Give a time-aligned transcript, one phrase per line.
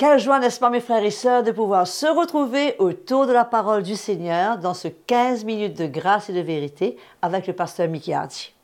[0.00, 3.44] Quelle joie, n'est-ce pas, mes frères et sœurs, de pouvoir se retrouver autour de la
[3.44, 7.86] parole du Seigneur dans ce 15 minutes de grâce et de vérité avec le pasteur
[7.86, 8.54] Mickey Hardy.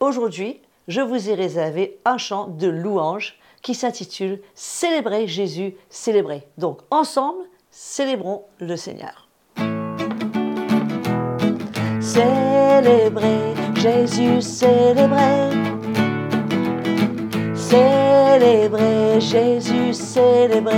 [0.00, 6.48] Aujourd'hui, je vous ai réservé un chant de louange qui s'intitule Célébrer Jésus, célébrer.
[6.56, 9.28] Donc, ensemble, célébrons le Seigneur.
[12.00, 15.69] Célébrer Jésus, célébrer.
[17.70, 20.74] Célébrer Jésus, célébrer.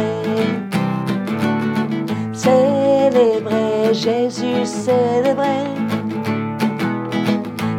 [2.35, 5.73] Célébrer Jésus, célébrer.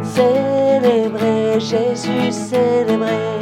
[0.02, 3.38] Célébrer Jésus, célébrer.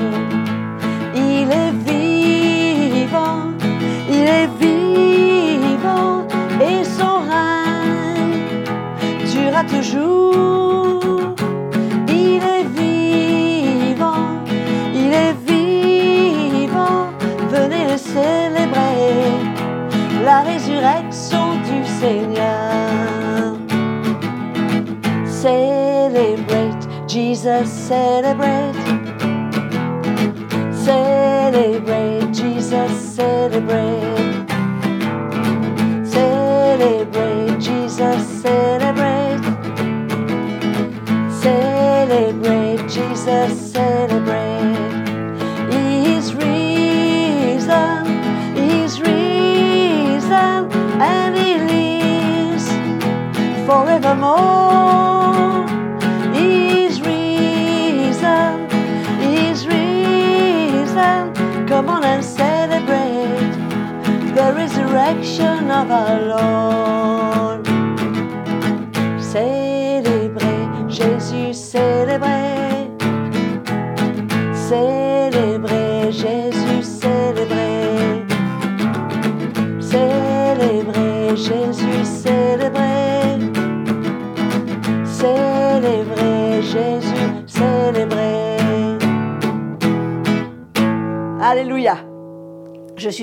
[1.16, 3.44] Il est vivant,
[4.10, 6.28] il est vivant
[6.60, 8.66] et son règne
[9.26, 10.91] durera toujours.
[27.42, 28.76] Jesus, celebrate.
[30.72, 34.46] Celebrate, Jesus, celebrate.
[36.06, 39.42] Celebrate, Jesus, celebrate.
[41.42, 43.71] Celebrate, Jesus,
[65.14, 67.11] resurrection of our Lord.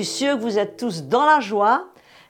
[0.03, 1.87] Suis sûre que vous êtes tous dans la joie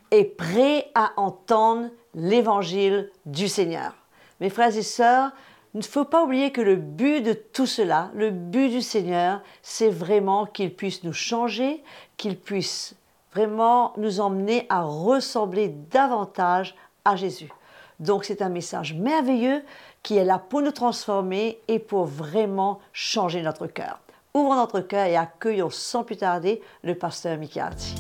[0.10, 3.94] et prêts à entendre l'évangile du Seigneur.
[4.40, 5.32] Mes frères et sœurs,
[5.76, 9.42] il ne faut pas oublier que le but de tout cela, le but du Seigneur,
[9.62, 11.84] c'est vraiment qu'il puisse nous changer,
[12.18, 12.96] qu'il puisse
[13.36, 16.76] vraiment nous emmener à ressembler davantage
[17.06, 17.52] à Jésus.
[18.00, 19.62] Donc c'est un message merveilleux
[20.02, 24.00] qui est là pour nous transformer et pour vraiment changer notre cœur.
[24.36, 27.96] Ouvrons notre cœur et accueillons sans plus tarder le pasteur Hardy.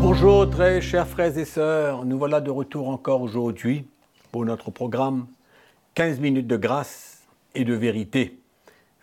[0.00, 3.86] Bonjour très chers frères et sœurs, nous voilà de retour encore aujourd'hui
[4.32, 5.26] pour notre programme
[5.94, 7.22] 15 minutes de grâce
[7.54, 8.40] et de vérité.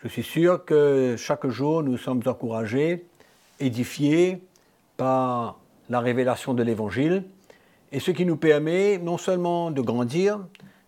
[0.04, 3.06] Je suis sûr que chaque jour nous sommes encouragés,
[3.62, 4.44] édifiés
[4.98, 7.24] par la révélation de l'Évangile
[7.94, 10.40] et ce qui nous permet non seulement de grandir,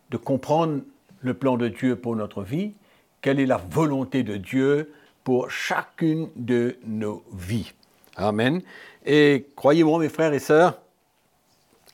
[0.09, 0.81] de comprendre
[1.22, 2.74] le plan de Dieu pour notre vie,
[3.21, 4.91] quelle est la volonté de Dieu
[5.23, 7.73] pour chacune de nos vies.
[8.15, 8.61] Amen.
[9.05, 10.79] Et croyez-moi, mes frères et sœurs,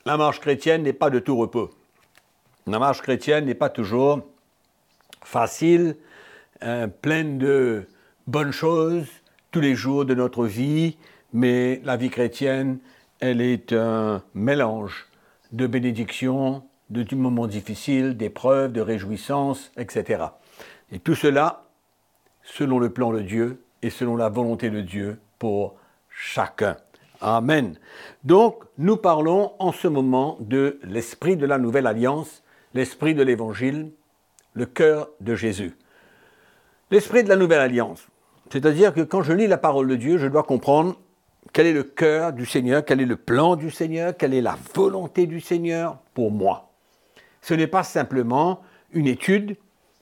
[0.04, 1.70] la marche chrétienne n'est pas de tout repos.
[2.66, 4.22] La marche chrétienne n'est pas toujours
[5.22, 5.96] facile,
[6.62, 7.86] euh, pleine de
[8.26, 9.06] bonnes choses
[9.50, 10.96] tous les jours de notre vie,
[11.32, 12.78] mais la vie chrétienne,
[13.20, 15.06] elle est un mélange
[15.52, 20.24] de bénédictions, de moments difficiles, d'épreuves, de réjouissances, etc.
[20.92, 21.64] Et tout cela
[22.42, 25.76] selon le plan de Dieu et selon la volonté de Dieu pour
[26.08, 26.76] chacun.
[27.20, 27.76] Amen.
[28.24, 32.42] Donc, nous parlons en ce moment de l'esprit de la nouvelle alliance,
[32.74, 33.90] l'esprit de l'évangile,
[34.54, 35.76] le cœur de Jésus.
[36.90, 38.06] L'esprit de la nouvelle alliance,
[38.50, 40.96] c'est-à-dire que quand je lis la parole de Dieu, je dois comprendre
[41.52, 44.56] quel est le cœur du Seigneur, quel est le plan du Seigneur, quelle est la
[44.74, 46.70] volonté du Seigneur pour moi.
[47.42, 48.62] Ce n'est pas simplement
[48.92, 49.56] une étude,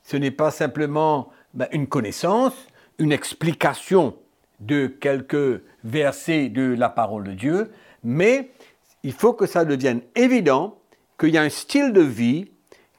[0.07, 2.55] ce n'est pas simplement ben, une connaissance,
[2.99, 4.15] une explication
[4.61, 7.73] de quelques versets de la parole de Dieu,
[8.05, 8.51] mais
[9.03, 10.79] il faut que ça devienne évident
[11.19, 12.51] qu'il y a un style de vie,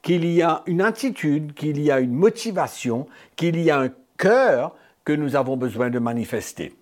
[0.02, 3.06] qu'il y a une attitude, qu'il y a une motivation,
[3.36, 4.74] qu'il y a un cœur
[5.04, 6.74] que nous avons besoin de manifester.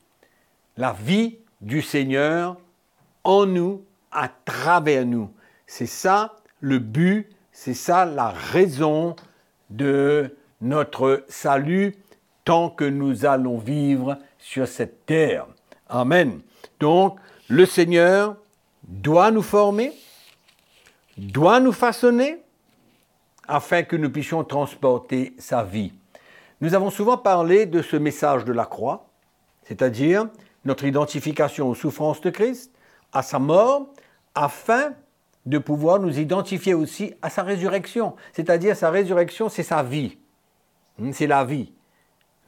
[0.77, 2.57] La vie du Seigneur
[3.23, 5.31] en nous, à travers nous.
[5.69, 9.15] C'est ça le but, c'est ça la raison
[9.71, 11.95] de notre salut
[12.45, 15.47] tant que nous allons vivre sur cette terre.
[15.89, 16.41] Amen.
[16.81, 17.19] Donc,
[17.49, 18.37] le Seigneur
[18.87, 19.93] doit nous former,
[21.17, 22.43] doit nous façonner,
[23.49, 25.93] afin que nous puissions transporter sa vie.
[26.61, 29.09] Nous avons souvent parlé de ce message de la croix,
[29.65, 30.29] c'est-à-dire
[30.65, 32.73] notre identification aux souffrances de Christ,
[33.13, 33.89] à sa mort,
[34.35, 34.95] afin
[35.47, 38.15] de pouvoir nous identifier aussi à sa résurrection.
[38.33, 40.19] C'est-à-dire sa résurrection, c'est sa vie.
[40.99, 41.73] Hmm, c'est la vie.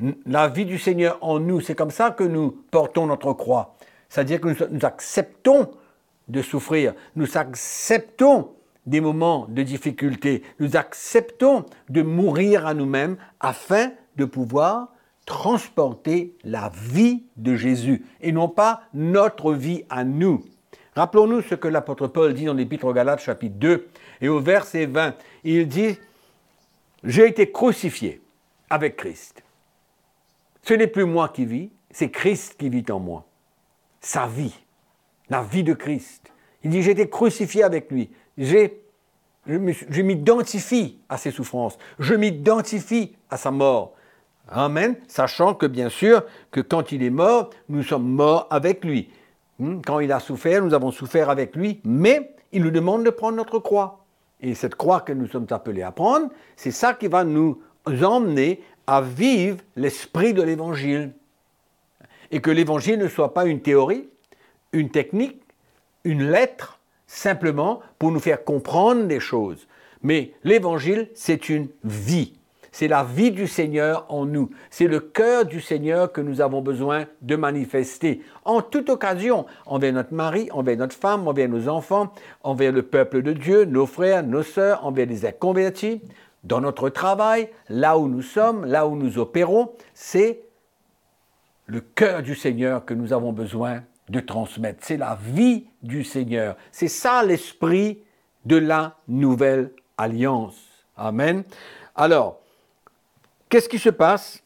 [0.00, 1.60] Hmm, la vie du Seigneur en nous.
[1.60, 3.76] C'est comme ça que nous portons notre croix.
[4.08, 5.70] C'est-à-dire que nous, acceptons
[6.26, 6.94] de souffrir.
[7.14, 8.50] Nous acceptons
[8.86, 10.42] des moments de difficulté.
[10.58, 14.88] Nous acceptons de mourir à nous-mêmes afin de pouvoir
[15.26, 20.42] transporter la vie de Jésus et non pas notre vie à nous.
[20.98, 23.86] Rappelons-nous ce que l'apôtre Paul dit dans l'Épître aux Galates chapitre 2
[24.20, 25.14] et au verset 20.
[25.44, 25.96] Il dit,
[27.04, 28.20] j'ai été crucifié
[28.68, 29.44] avec Christ.
[30.64, 33.24] Ce n'est plus moi qui vis, c'est Christ qui vit en moi.
[34.00, 34.52] Sa vie,
[35.30, 36.32] la vie de Christ.
[36.64, 38.10] Il dit, j'ai été crucifié avec lui.
[38.36, 41.78] Je m'identifie à ses souffrances.
[42.00, 43.94] Je m'identifie à sa mort.
[44.48, 44.96] Amen.
[45.06, 49.10] Sachant que bien sûr, que quand il est mort, nous sommes morts avec lui.
[49.58, 49.80] Hmm?
[49.84, 53.36] Quand il a souffert, nous avons souffert avec lui, mais il nous demande de prendre
[53.36, 54.04] notre croix.
[54.40, 58.62] Et cette croix que nous sommes appelés à prendre, c'est ça qui va nous emmener
[58.86, 61.12] à vivre l'esprit de l'Évangile.
[62.30, 64.08] Et que l'Évangile ne soit pas une théorie,
[64.72, 65.42] une technique,
[66.04, 69.66] une lettre, simplement pour nous faire comprendre des choses.
[70.02, 72.37] Mais l'Évangile, c'est une vie.
[72.72, 74.50] C'est la vie du Seigneur en nous.
[74.70, 79.92] C'est le cœur du Seigneur que nous avons besoin de manifester en toute occasion, envers
[79.92, 82.12] notre mari, envers notre femme, envers nos enfants,
[82.42, 86.02] envers le peuple de Dieu, nos frères, nos sœurs, envers les inconvertis,
[86.44, 89.72] dans notre travail, là où nous sommes, là où nous opérons.
[89.94, 90.42] C'est
[91.66, 94.78] le cœur du Seigneur que nous avons besoin de transmettre.
[94.82, 96.56] C'est la vie du Seigneur.
[96.72, 98.02] C'est ça l'esprit
[98.44, 100.56] de la nouvelle alliance.
[100.96, 101.44] Amen.
[101.94, 102.40] Alors,
[103.48, 104.42] Qu'est-ce qui se passe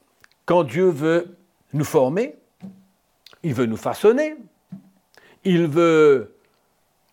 [0.46, 1.37] quand Dieu veut
[1.72, 2.37] nous former
[3.43, 4.37] Il veut nous façonner.
[5.44, 6.37] Il veut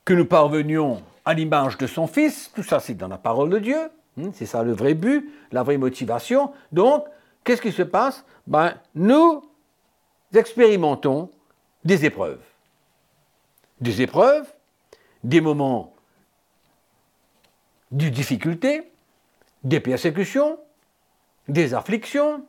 [0.05, 2.51] que nous parvenions à l'image de son Fils.
[2.53, 3.77] Tout ça, c'est dans la parole de Dieu.
[4.17, 6.51] Hmm, c'est ça le vrai but, la vraie motivation.
[6.71, 7.05] Donc,
[7.43, 8.23] qu'est-ce qui se passe?
[8.45, 9.43] Ben, Nous
[10.33, 11.29] expérimentons
[11.83, 12.41] des épreuves.
[13.81, 14.51] Des épreuves,
[15.23, 15.93] des moments
[17.91, 18.91] de difficulté,
[19.63, 20.59] des persécutions,
[21.49, 22.45] des afflictions,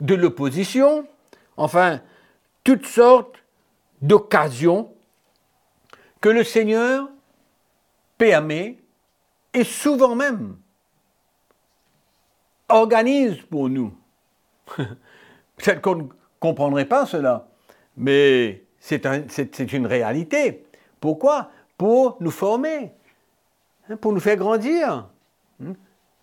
[0.00, 1.06] de l'opposition,
[1.56, 2.00] enfin,
[2.64, 3.36] toutes sortes
[4.02, 4.92] d'occasions
[6.20, 7.08] que le Seigneur
[8.18, 8.78] permet
[9.52, 10.56] et souvent même
[12.68, 13.94] organise pour nous.
[14.76, 16.04] Peut-être qu'on ne
[16.40, 17.48] comprendrait pas cela,
[17.96, 20.66] mais c'est une réalité.
[21.00, 21.50] Pourquoi?
[21.76, 22.92] Pour nous former,
[23.88, 25.08] hein, pour nous faire grandir.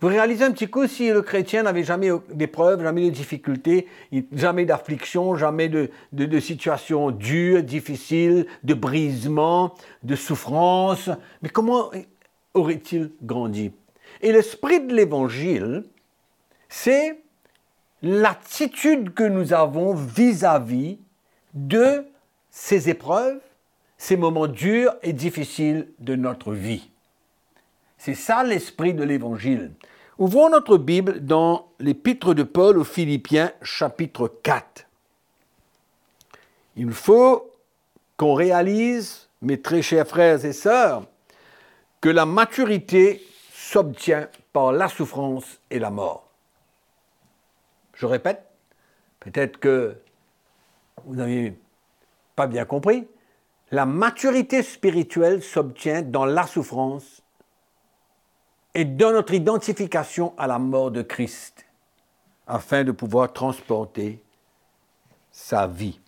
[0.02, 3.88] Vous réalisez un petit coup si le chrétien n'avait jamais d'épreuves, jamais de difficultés,
[4.34, 11.12] jamais d'affliction, jamais de, de, situations dures, difficiles, de brisement, de souffrance.
[11.44, 11.92] Mais comment
[12.56, 13.72] aurait-il grandi?
[14.22, 15.84] Et l'esprit de l'évangile,
[16.68, 17.20] c'est
[18.02, 20.98] l'attitude que nous avons vis-à-vis
[21.54, 22.08] de
[22.50, 23.40] ces épreuves,
[24.00, 26.90] ces moments durs et difficiles de notre vie.
[28.00, 29.74] C'est ça l'esprit de l'évangile.
[30.22, 34.86] Ouvrons notre Bible dans l'épître de Paul aux Philippiens chapitre 4.
[36.76, 37.52] Il faut
[38.18, 41.08] qu'on réalise, mes très chers frères et sœurs,
[42.02, 46.30] que la maturité s'obtient par la souffrance et la mort.
[47.96, 48.46] Je répète,
[49.22, 49.96] peut-être que
[51.04, 51.58] vous n'avez
[52.36, 53.08] pas bien compris,
[53.72, 57.21] la maturité spirituelle s'obtient dans la souffrance
[58.74, 61.66] et dans notre identification à la mort de Christ,
[62.48, 64.24] afin de pouvoir transporter
[65.32, 66.00] sa vie.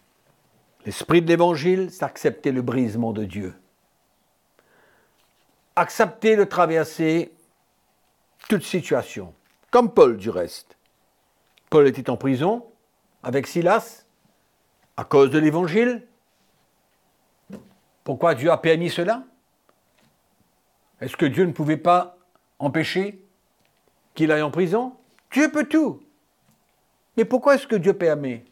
[0.85, 3.53] L'esprit de l'Évangile, c'est accepter le brisement de Dieu.
[5.75, 7.33] Accepter de traverser
[8.49, 9.33] toute situation,
[9.71, 10.77] comme Paul du reste.
[11.69, 12.65] Paul était en prison
[13.23, 14.05] avec Silas
[14.97, 16.05] à cause de l'Évangile.
[18.03, 19.23] Pourquoi Dieu a permis cela?
[20.99, 22.17] Est-ce que Dieu ne pouvait pas
[22.63, 23.23] empêcher
[24.15, 24.93] qu'il aille en prison
[25.31, 26.03] Dieu peut tout.
[27.17, 28.45] Mais pourquoi est-ce que Dieu permet?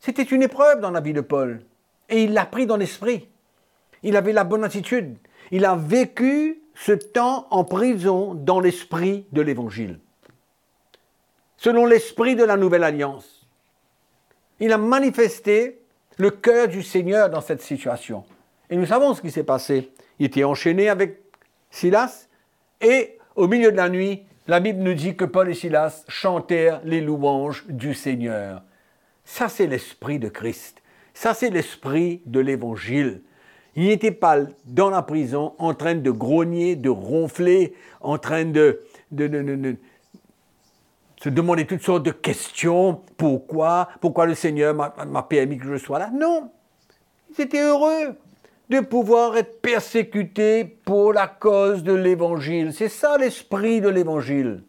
[0.00, 1.62] C'était une épreuve dans la vie de Paul.
[2.08, 3.28] Et il l'a pris dans l'esprit.
[4.02, 5.16] Il avait la bonne attitude.
[5.50, 9.98] Il a vécu ce temps en prison dans l'esprit de l'Évangile.
[11.56, 13.46] Selon l'esprit de la nouvelle alliance.
[14.60, 15.80] Il a manifesté
[16.18, 18.24] le cœur du Seigneur dans cette situation.
[18.70, 19.90] Et nous savons ce qui s'est passé.
[20.18, 21.20] Il était enchaîné avec
[21.70, 22.28] Silas,
[22.84, 26.82] et au milieu de la nuit, la Bible nous dit que Paul et Silas chantèrent
[26.84, 28.62] les louanges du Seigneur.
[29.24, 30.82] Ça, c'est l'esprit de Christ.
[31.14, 33.22] Ça, c'est l'esprit de l'évangile.
[33.74, 38.82] Il n'était pas dans la prison en train de grogner, de ronfler, en train de,
[41.22, 43.00] se demander toutes sortes de questions.
[43.16, 43.88] Pourquoi?
[44.00, 46.10] Pourquoi le Seigneur m'a permis que je sois là?
[46.12, 46.50] Non.
[47.30, 48.14] Ils étaient heureux
[48.70, 52.72] de pouvoir être persécutés pour la cause de l'Évangile.
[52.72, 54.62] C'est ça l'esprit de l'Évangile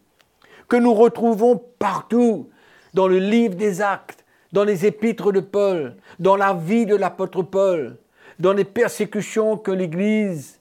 [0.67, 2.49] que nous retrouvons partout
[2.93, 7.43] dans le livre des actes, dans les épîtres de Paul, dans la vie de l'apôtre
[7.43, 7.97] Paul,
[8.39, 10.59] dans les persécutions que l'Église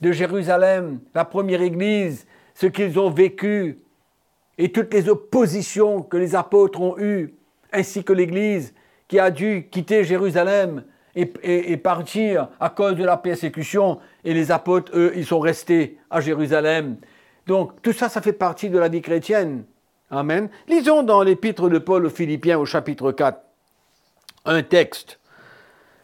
[0.00, 3.78] de Jérusalem, la première Église, ce qu'ils ont vécu,
[4.58, 7.34] et toutes les oppositions que les apôtres ont eues,
[7.72, 8.74] ainsi que l'Église
[9.06, 10.82] qui a dû quitter Jérusalem
[11.16, 16.20] et, partir à cause de la persécution, et les apôtres, eux, ils sont restés à
[16.20, 16.96] Jérusalem.
[17.46, 19.64] Donc tout ça, ça fait partie de la vie chrétienne.
[20.10, 20.48] Amen.
[20.68, 23.40] Lisons dans l'épître de Paul aux Philippiens au chapitre 4
[24.46, 25.18] un texte.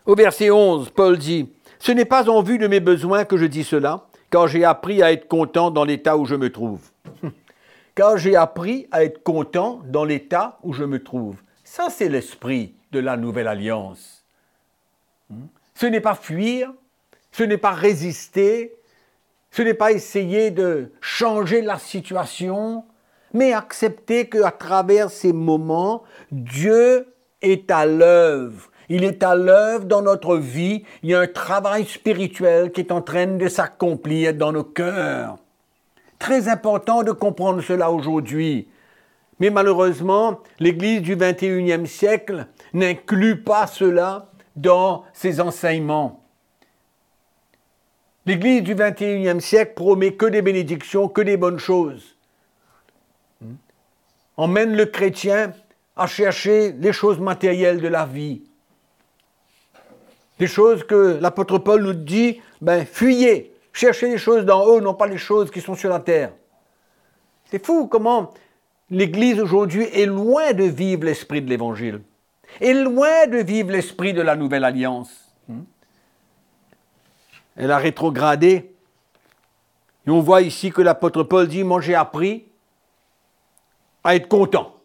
[0.04, 3.46] Au verset 11, Paul dit, Ce n'est pas en vue de mes besoins que je
[3.46, 6.80] dis cela, car j'ai appris à être content dans l'état où je me trouve.
[7.94, 11.36] car j'ai appris à être content dans l'état où je me trouve.
[11.62, 14.21] Ça, c'est l'esprit de la nouvelle alliance.
[15.74, 16.72] Ce n'est pas fuir,
[17.32, 18.74] ce n'est pas résister,
[19.50, 22.84] ce n'est pas essayer de changer la situation,
[23.34, 27.06] mais accepter qu'à travers ces moments, Dieu
[27.40, 28.70] est à l'œuvre.
[28.88, 30.84] Il est à l'œuvre dans notre vie.
[31.02, 35.38] Il y a un travail spirituel qui est en train de s'accomplir dans nos cœurs.
[36.18, 38.68] Très important de comprendre cela aujourd'hui.
[39.40, 46.22] Mais malheureusement, l'Église du 21e siècle n'inclut pas cela dans ses enseignements.
[48.24, 52.16] L'Église du 21e siècle promet que des bénédictions, que des bonnes choses.
[54.36, 55.52] Emmène le chrétien
[55.96, 58.42] à chercher les choses matérielles de la vie.
[60.38, 64.94] Des choses que l'apôtre Paul nous dit, ben fuyez, cherchez les choses d'en haut, non
[64.94, 66.32] pas les choses qui sont sur la terre.
[67.50, 68.32] C'est fou comment
[68.88, 72.00] l'Église aujourd'hui est loin de vivre l'esprit de l'Évangile,
[72.60, 75.10] est loin de vivre l'esprit de la nouvelle alliance.
[77.56, 78.74] Elle a rétrogradé.
[80.06, 82.46] Et on voit ici que l'apôtre Paul dit, moi j'ai appris
[84.04, 84.76] à être content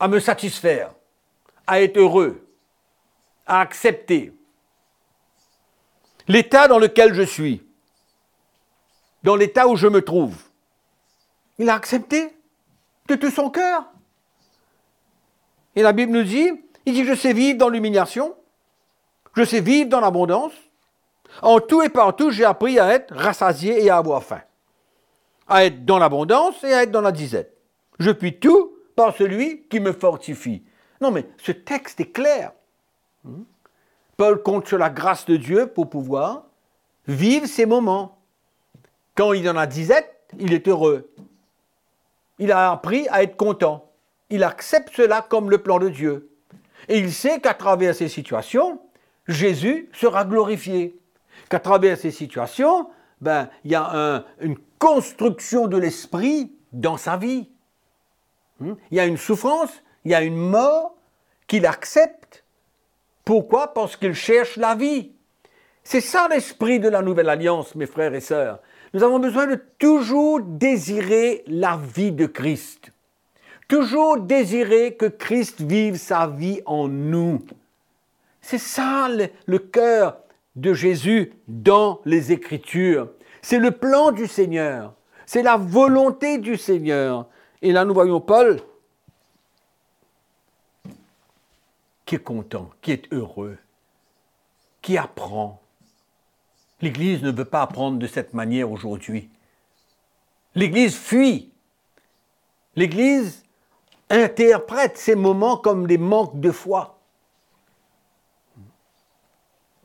[0.00, 0.92] à me satisfaire,
[1.66, 2.46] à être heureux,
[3.46, 4.32] à accepter
[6.28, 7.66] l'état dans lequel je suis,
[9.22, 10.40] dans l'état où je me trouve.
[11.58, 12.36] Il a accepté
[13.08, 13.84] de tout son cœur.
[15.78, 16.50] Et la Bible nous dit,
[16.86, 18.34] il dit, je sais vivre dans l'humiliation,
[19.36, 20.50] je sais vivre dans l'abondance.
[21.40, 24.40] En tout et partout, j'ai appris à être rassasié et à avoir faim.
[25.46, 27.56] À être dans l'abondance et à être dans la disette.
[28.00, 30.64] Je puis tout par celui qui me fortifie.
[31.00, 32.50] Non, mais ce texte est clair.
[33.22, 33.44] Hmm?
[34.16, 36.42] Paul compte sur la grâce de Dieu pour pouvoir
[37.06, 38.18] vivre ces moments.
[39.14, 41.08] Quand il en a disette, il est heureux.
[42.40, 43.87] Il a appris à être content.
[44.30, 46.30] Il accepte cela comme le plan de Dieu.
[46.88, 48.80] Et il sait qu'à travers ces situations,
[49.26, 50.98] Jésus sera glorifié.
[51.48, 52.88] Qu'à travers ces situations,
[53.20, 57.48] ben, il y a une construction de l'esprit dans sa vie.
[58.60, 58.74] Hmm?
[58.90, 59.70] Il y a une souffrance,
[60.04, 60.96] il y a une mort
[61.46, 62.44] qu'il accepte.
[63.24, 63.74] Pourquoi?
[63.74, 65.12] Parce qu'il cherche la vie.
[65.84, 68.60] C'est ça l'esprit de la nouvelle alliance, mes frères et sœurs.
[68.94, 72.90] Nous avons besoin de toujours désirer la vie de Christ.
[73.68, 77.44] Toujours désirer que Christ vive sa vie en nous.
[78.40, 79.08] C'est ça
[79.46, 80.16] le, cœur
[80.56, 83.10] de Jésus dans les Écritures.
[83.42, 84.94] C'est le plan du Seigneur.
[85.26, 87.26] C'est la volonté du Seigneur.
[87.60, 88.58] Et là, nous voyons Paul
[92.06, 93.58] qui est content, qui est heureux,
[94.80, 95.60] qui apprend.
[96.80, 99.28] L'Église ne veut pas apprendre de cette manière aujourd'hui.
[100.54, 101.52] L'Église fuit.
[102.74, 103.44] L'Église
[104.10, 106.98] interprète ces moments comme des manques de foi.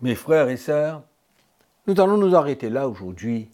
[0.01, 1.03] Mes frères et sœurs,
[1.87, 3.49] nous allons nous arrêter là aujourd'hui.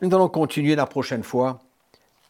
[0.00, 1.60] Nous allons continuer la prochaine fois.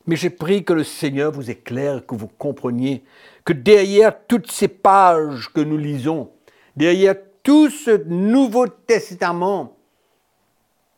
[0.07, 3.05] Mais j'ai pris que le Seigneur vous éclaire, que vous compreniez
[3.45, 6.31] que derrière toutes ces pages que nous lisons,
[6.77, 9.77] derrière tout ce Nouveau Testament,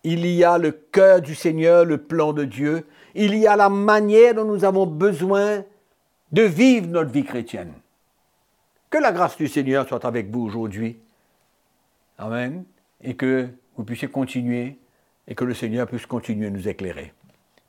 [0.05, 3.69] il y a le cœur du Seigneur, le plan de Dieu, il y a la
[3.69, 5.65] manière dont nous avons besoin
[6.33, 7.73] de vivre notre vie chrétienne.
[8.91, 10.99] Que la grâce du Seigneur soit avec vous aujourd'hui.
[12.19, 12.65] Amen.
[13.03, 14.79] Et que vous puissiez continuer
[15.29, 17.13] et que le Seigneur puisse continuer à nous éclairer.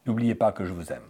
[0.06, 1.04] N'oubliez pas que je vous aime.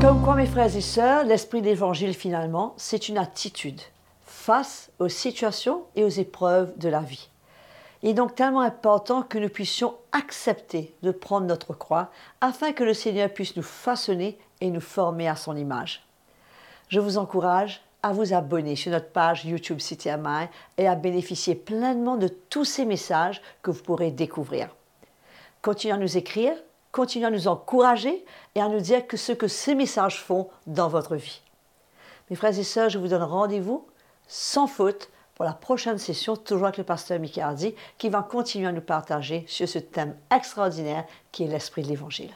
[0.00, 3.80] Comme quoi, mes frères et sœurs, l'esprit d'évangile, finalement, c'est une attitude
[4.24, 7.30] face aux situations et aux épreuves de la vie.
[8.04, 12.10] Il est donc tellement important que nous puissions accepter de prendre notre croix
[12.42, 16.06] afin que le Seigneur puisse nous façonner et nous former à son image.
[16.88, 20.10] Je vous encourage à vous abonner sur notre page YouTube City
[20.76, 24.68] et à bénéficier pleinement de tous ces messages que vous pourrez découvrir.
[25.62, 26.52] Continuez à nous écrire,
[26.92, 28.22] continuez à nous encourager
[28.54, 31.40] et à nous dire que ce que ces messages font dans votre vie.
[32.28, 33.86] Mes frères et sœurs, je vous donne rendez-vous
[34.28, 38.68] sans faute pour la prochaine session, toujours avec le pasteur Mickey Hardy, qui va continuer
[38.68, 42.30] à nous partager sur ce thème extraordinaire qui est l'esprit de l'Évangile.